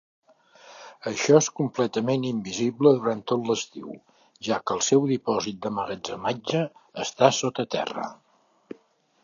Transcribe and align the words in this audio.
Això 1.09 1.35
és 1.41 1.49
completament 1.59 2.25
invisible 2.29 2.93
durant 3.01 3.21
tot 3.33 3.45
l'estiu, 3.51 3.93
ja 4.49 4.57
que 4.65 4.77
el 4.77 4.81
seu 4.89 5.05
dipòsit 5.13 5.59
d'emmagatzematge 5.67 6.63
està 7.07 7.29
sota 7.43 7.67
terra. 7.77 8.07